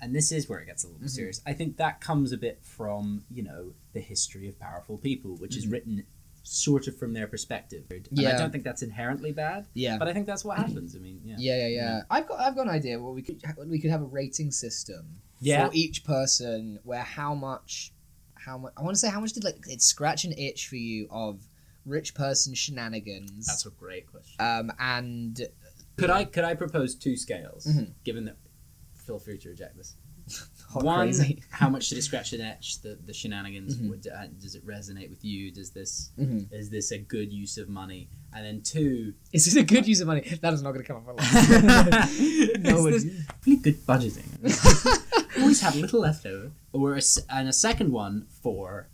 [0.00, 1.10] and this is where it gets a little Mhm.
[1.10, 1.40] serious.
[1.46, 5.56] I think that comes a bit from you know the history of powerful people, which
[5.56, 5.72] is Mhm.
[5.72, 6.04] written
[6.42, 7.84] sort of from their perspective.
[7.90, 9.96] And I don't think that's inherently bad, Yeah.
[9.96, 10.94] but I think that's what happens.
[10.94, 12.02] I mean, yeah, Yeah, yeah, yeah.
[12.10, 13.00] I've got, I've got an idea.
[13.00, 15.66] Where we could, we could have a rating system Yeah.
[15.68, 17.94] for each person, where how much,
[18.34, 18.74] how much.
[18.76, 21.48] I want to say how much did like it scratch an itch for you of
[21.86, 23.46] rich person shenanigans.
[23.46, 24.36] That's a great question.
[24.38, 25.48] um, and
[25.96, 27.64] Could I could I propose two scales?
[27.66, 27.92] Mhm.
[28.04, 28.36] Given that,
[29.06, 29.96] feel free to reject this.
[30.72, 31.42] One, crazy.
[31.50, 32.80] how much did it scratch an itch?
[32.80, 33.76] The the shenanigans.
[33.76, 33.90] Mhm.
[33.90, 35.50] Would, uh, does it resonate with you?
[35.52, 36.50] Does this Mhm.
[36.52, 38.08] is this a good use of money?
[38.34, 40.22] And then two, Is this a good use of money?
[40.40, 42.08] That is not going to come up a lot.
[42.60, 44.26] no, is it- this really good budgeting?
[45.40, 46.50] Always have a little left over.
[46.72, 48.88] Or a and a second one for.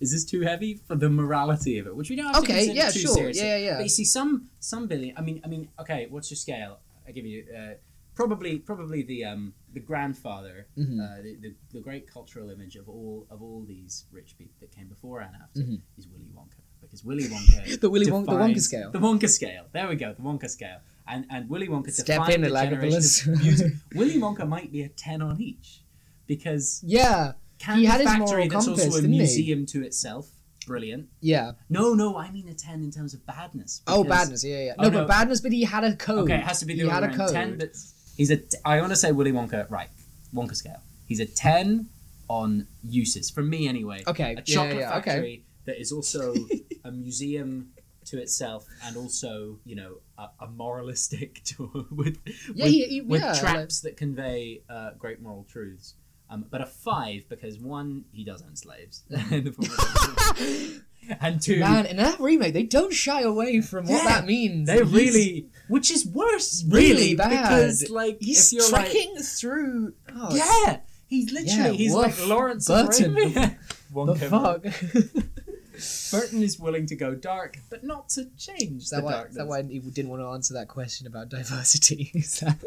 [0.00, 1.94] Is this too heavy for the morality of it?
[1.96, 3.46] Which we don't have to okay, consider yeah, too sure, seriously.
[3.46, 5.16] yeah, yeah, But you see, some some billion.
[5.16, 6.08] I mean, I mean, okay.
[6.10, 6.80] What's your scale?
[7.06, 7.74] I give you uh,
[8.14, 10.98] probably probably the um the grandfather, Mhm.
[11.00, 14.70] uh, the, the the great cultural image of all of all these rich people that
[14.70, 15.80] came before and after Mhm.
[15.98, 18.90] is Willy Wonka because Willy Wonka The Willy Wonka- the Wonka scale.
[18.90, 19.64] the Wonka scale.
[19.72, 23.42] There we go, the Wonka scale, and and Willy Wonka Step in, the generation of
[23.42, 23.72] music.
[23.94, 25.82] Willy Wonka might be a ten on each
[26.26, 29.18] because yeah, Candy had his Factory moral that's compass, also a didn't he?
[29.18, 30.30] museum to itself.
[30.66, 31.08] Brilliant.
[31.20, 31.52] yeah.
[31.68, 33.82] No, no, I mean a ten in terms of badness.
[33.88, 34.44] Oh, badness.
[34.44, 34.74] Yeah, yeah.
[34.78, 34.98] Oh, No, no.
[35.00, 35.40] but badness.
[35.40, 36.24] But he had a code.
[36.30, 37.32] Okay, it has to be the He had a code.
[37.32, 37.72] Ten, but
[38.22, 38.36] he's a.
[38.36, 39.68] T- I want to say Willy Wonka.
[39.70, 39.88] Right,
[40.34, 40.80] Wonka scale.
[41.08, 41.88] He's a ten
[42.28, 44.02] on uses for me anyway.
[44.06, 45.10] Okay, A chocolate yeah, okay.
[45.10, 46.34] factory that is also
[46.84, 47.68] a museum
[48.06, 52.18] to itself and also you know a, a moralistic to, with
[52.54, 55.94] Yeah, with, he- with yeah, traps that convey uh, great moral truths.
[56.30, 59.02] Um, but a five because one he does own slaves
[61.02, 63.86] in the form of- and two Man, in that remake, they don't shy away from
[63.86, 64.66] what Yeah, that means.
[64.68, 67.30] they really which is worse really really bad.
[67.30, 69.94] because like He's if you're like trekking through.
[70.14, 72.20] Oh, yeah he's literally Yeah, he's woof.
[72.20, 73.16] like Lawrence Burton.
[73.94, 74.18] of.
[74.18, 74.64] The fuck.
[76.12, 79.34] Burton is willing to go dark, but not to change Is the that, why, is
[79.34, 82.12] that why he didn't want to answer that question about diversity?
[82.40, 82.58] That,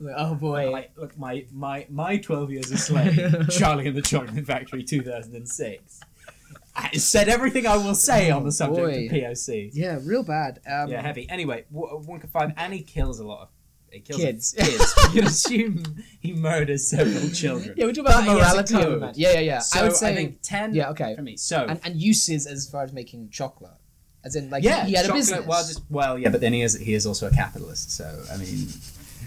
[0.00, 0.70] like, oh boy.
[0.70, 6.00] My, look, my, my, my 12 years a slave, Charlie and the Chocolate Factory 2006,
[6.02, 6.06] I
[6.94, 9.06] said everything I will say on Oh, the subject boy.
[9.06, 9.70] of POC.
[9.72, 10.60] yeah, real bad.
[10.66, 11.28] Um, yeah, heavy.
[11.28, 13.48] Anyway, w- one can find, and he kills a lot of
[13.92, 14.54] he kills Kids.
[14.56, 14.94] kids.
[15.14, 15.82] you assume
[16.20, 17.74] he murders several children.
[17.76, 19.00] Yeah, we're talking about He has a morality of code.
[19.00, 19.12] man.
[19.16, 19.58] Yeah, yeah, yeah.
[19.58, 21.16] So I would say, think 10 yeah, okay.
[21.16, 21.36] for me.
[21.36, 23.72] So, and, and uses as far as making chocolate,
[24.24, 25.44] as in like yeah, he had a business.
[25.44, 27.90] Well, just, well, yeah, but then he is he is also a capitalist.
[27.96, 28.68] So I mean,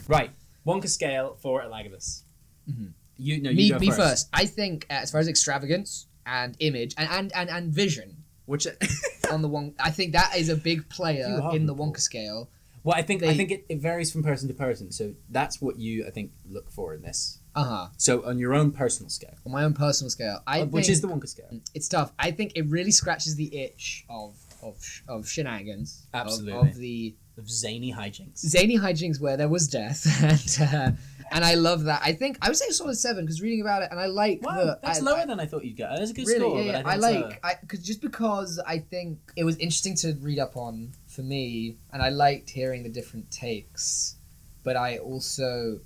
[0.08, 0.32] right,
[0.66, 2.24] Wonka scale for Elagabus.
[2.72, 2.94] Mhm.
[3.18, 3.98] You know, you me, go me first.
[4.00, 4.30] first.
[4.32, 8.68] I think uh, as far as extravagance and image and and, and, and vision Which,
[9.32, 11.74] on the one, I think that is a big player in the.
[11.76, 12.50] Wonka scale.
[12.84, 14.92] well, I think I think it, it varies from person to person.
[14.92, 17.40] So that's what you I think look for in this.
[17.56, 17.88] Uh huh.
[17.98, 20.92] So on your own personal scale, On my own personal scale, I uh, which think
[20.94, 21.50] is the Wonka scale.
[21.74, 22.12] it's tough.
[22.20, 24.76] I think it really scratches the itch of of
[25.08, 26.08] of shenanigans.
[26.14, 26.70] of- Absolutely.
[26.70, 28.40] Of, the Of zany hijinks.
[28.56, 30.92] zany hijinks where there was death, and uh,
[31.32, 32.02] and I love that.
[32.04, 34.42] I think I would say a solid seven because reading about it, and I like
[34.42, 35.90] Wow, the that's I- lower than I thought you'd get.
[35.98, 36.62] That's a good really, score.
[36.62, 36.92] yeah, but yeah.
[36.92, 40.58] I, I, like I cause just because I think it was interesting to read up
[40.58, 44.16] on for me, and I liked hearing the different takes.
[44.64, 45.80] But I also,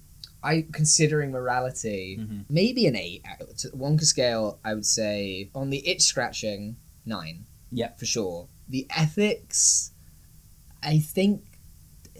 [0.44, 2.46] I considering morality, Mhm.
[2.50, 3.24] maybe an eight.
[3.58, 7.46] To the Wonka scale, I would say on the itch scratching nine.
[7.72, 7.90] Yeah.
[7.98, 8.48] for sure.
[8.70, 9.92] The ethics,
[10.84, 11.44] I think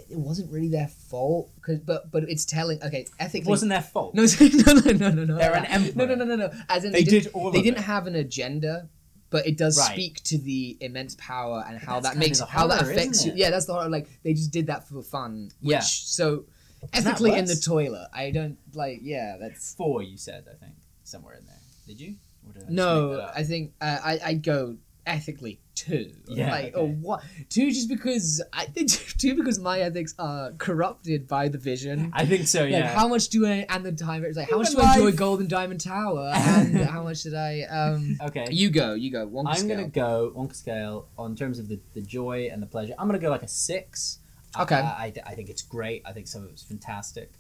[0.10, 1.50] it wasn't really their fault.
[1.62, 2.82] Cause, but but it's telling.
[2.84, 4.14] Okay, It wasn't their fault.
[4.16, 5.38] no, no, no, no, no, no.
[5.38, 6.06] They're an emperor.
[6.06, 6.52] No, no, no, no, no.
[6.70, 7.84] As in, they didn't- did all they didn't it.
[7.86, 8.90] have an agenda,
[9.30, 9.92] but it does Right.
[9.94, 13.34] speak to the immense power and how that makes the how that affects you.
[13.36, 13.90] Yeah, that's the horror.
[13.90, 15.52] Like they just did that for fun.
[15.62, 15.80] Which, Yeah.
[15.82, 16.46] So
[16.94, 18.08] ethically in the toilet.
[18.14, 19.00] I don't like.
[19.02, 21.60] Yeah, that's Four, you said, I think, somewhere in there.
[21.88, 22.16] Did you?
[22.46, 23.32] Or I just make that no.
[23.36, 26.12] I think uh, I I go ethically two.
[26.28, 28.66] Yeah, Like or what two just because I
[29.18, 32.12] two because my ethics are corrupted by the vision.
[32.14, 32.88] I think so, Like yeah.
[32.96, 35.12] how much do I and the time it's like how much do I enjoy.
[35.14, 38.46] Golden Diamond Tower and how much did I um okay.
[38.52, 39.78] you go you go Wonka I'm scale.
[39.78, 42.94] gonna go Wonka scale on terms of the, the joy and the pleasure.
[43.00, 44.20] I'm gonna go like a six.
[44.60, 44.76] Okay.
[44.76, 46.02] I, I, I think it's great.
[46.06, 47.32] I think some of it's fantastic.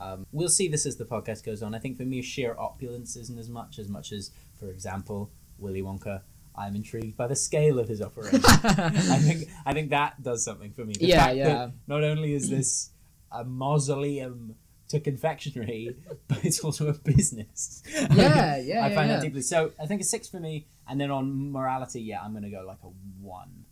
[0.00, 1.74] Um, we'll see this as the podcast goes on.
[1.74, 5.82] I think for me, sheer opulence isn't as much as much as, for example, Willy
[5.82, 6.22] Wonka.
[6.58, 8.40] I'm intrigued by the scale of his operation.
[8.44, 10.94] I think I think that does something for me.
[10.94, 11.48] The Yeah, fact yeah.
[11.48, 12.90] That not only is this
[13.30, 14.56] a mausoleum
[14.88, 15.96] to confectionery,
[16.28, 17.82] but it's also a business.
[18.12, 19.16] Yeah, yeah, I find yeah.
[19.16, 19.42] that deeply.
[19.42, 22.64] So I think a six for me, and then on morality, yeah, I'm gonna go
[22.66, 22.88] like a
[23.20, 23.64] one.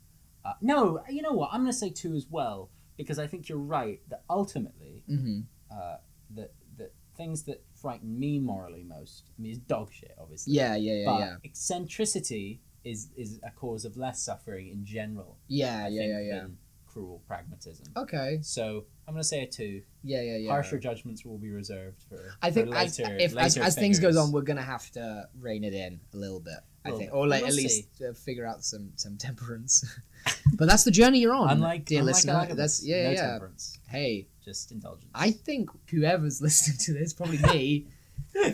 [0.45, 1.51] Uh, no, you know what?
[1.53, 5.97] I'm gonna say two as well because I think you're right that ultimately, hmm uh,
[6.33, 10.53] the the things that frighten me morally most, I mean, is dog shit, obviously.
[10.55, 11.37] Yeah, yeah, yeah, but yeah.
[11.45, 15.39] eccentricity is is a cause of less suffering in general.
[15.49, 16.41] Yeah, I yeah, think, yeah, yeah.
[16.43, 17.89] than cruel pragmatism.
[17.97, 18.39] Okay.
[18.43, 19.83] So I'm gonna say a two.
[20.03, 20.51] Yeah, yeah, yeah.
[20.51, 22.35] Harsher judgments will be reserved for.
[22.41, 25.29] I think for as, if as, later as things goes on, we're gonna have to
[25.39, 26.55] rein it in a little bit.
[26.85, 27.17] I Little think, bit.
[27.17, 29.85] or like We'll at least uh, figure out some some temperance.
[30.55, 32.55] but that's the journey you're on, unlike dear unlike listener.
[32.55, 33.15] That's yeah, no yeah.
[33.17, 33.31] yeah.
[33.33, 35.11] temperance, Hey, just indulgence.
[35.15, 37.89] I think whoever's listening to this, probably me,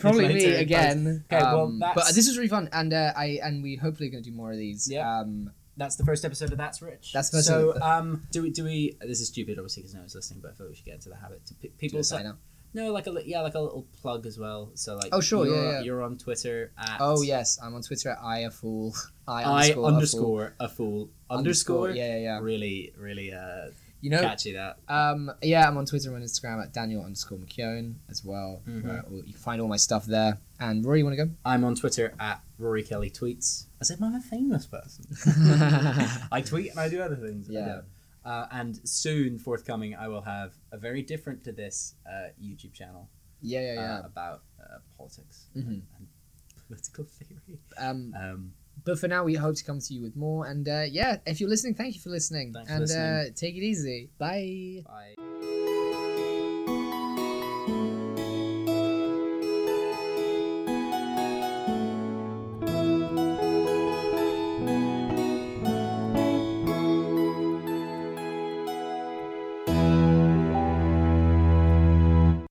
[0.01, 1.25] probably me again.
[1.33, 4.09] Okay, well, um, that's- but this was really fun, and uh, I and we hopefully
[4.11, 4.89] going to do more of these.
[4.91, 5.21] Yeah.
[5.21, 7.13] Um, That's the first episode of That's Rich.
[7.15, 7.71] That's the first so.
[7.71, 7.83] episode.
[7.83, 8.51] Um, do we?
[8.51, 8.97] Do we?
[9.01, 10.41] This is stupid, obviously, because no one's listening.
[10.43, 11.47] But I feel we should get into the habit.
[11.47, 12.39] To do people a sign up.
[12.75, 14.71] no, like a li- yeah, like a little plug as well.
[14.75, 15.81] So like, Oh, sure, you're, yeah, yeah.
[15.81, 18.95] You're on Twitter at Oh yes, I'm on Twitter at I a fool.
[19.27, 19.87] I, I underscore, a fool.
[19.87, 21.91] underscore a fool underscore.
[21.91, 22.39] Yeah, yeah, yeah.
[22.41, 23.71] Really, really uh,
[24.03, 24.79] You know, catchy that.
[24.89, 28.61] Um, yeah, I'm on Twitter and Instagram at Daniel underscore McKeon as well.
[28.67, 28.85] Mhm.
[29.09, 30.39] where you can find all my stuff there.
[30.61, 31.33] And Rory, you want to go?
[31.45, 33.67] I'm on Twitter at Rory Kelly tweets.
[33.81, 35.05] As if I'm a famous person.
[36.33, 37.49] I tweet and I do other things.
[37.49, 37.83] Yeah.
[38.25, 43.09] Uh, and soon forthcoming, I will have a very different to this uh, YouTube channel
[43.41, 43.99] yeah, yeah, yeah.
[43.99, 45.83] uh, about uh, politics Mhm.
[45.99, 46.07] and
[46.69, 47.59] political theory.
[47.79, 48.53] Um, Um,
[48.85, 50.47] but for now, we hope to come to you with more.
[50.47, 52.53] And uh, yeah, if you're listening, thank you for listening.
[52.53, 53.05] Thanks for and listening.
[53.05, 54.11] Uh, take it easy.
[54.19, 54.83] Bye.
[54.87, 55.32] bye.